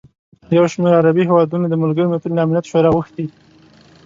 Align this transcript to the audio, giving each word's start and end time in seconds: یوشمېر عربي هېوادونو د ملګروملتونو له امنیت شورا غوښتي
یوشمېر 0.57 0.93
عربي 0.99 1.23
هېوادونو 1.29 1.65
د 1.69 1.75
ملګروملتونو 1.83 2.35
له 2.35 2.41
امنیت 2.45 2.65
شورا 2.71 2.89
غوښتي 2.95 3.25